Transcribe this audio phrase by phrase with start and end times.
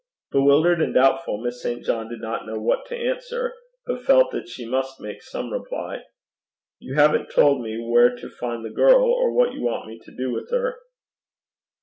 [0.31, 1.85] Bewildered and doubtful, Miss St.
[1.85, 3.53] John did not know what to answer,
[3.85, 6.05] but felt that she must make some reply.
[6.79, 10.11] 'You haven't told me where to find the girl, or what you want me to
[10.17, 10.79] do with her.'